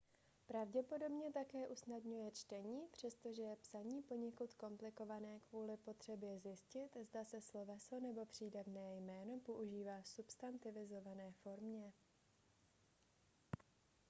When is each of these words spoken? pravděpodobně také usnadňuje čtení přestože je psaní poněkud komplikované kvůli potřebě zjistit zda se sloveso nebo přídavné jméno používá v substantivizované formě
pravděpodobně 0.47 1.31
také 1.31 1.67
usnadňuje 1.67 2.31
čtení 2.31 2.87
přestože 2.91 3.41
je 3.41 3.55
psaní 3.55 4.01
poněkud 4.01 4.53
komplikované 4.53 5.39
kvůli 5.39 5.77
potřebě 5.77 6.39
zjistit 6.39 6.97
zda 7.01 7.25
se 7.25 7.41
sloveso 7.41 7.99
nebo 7.99 8.25
přídavné 8.25 8.95
jméno 8.95 9.39
používá 9.43 10.01
v 10.01 10.07
substantivizované 10.07 11.31
formě 11.31 11.93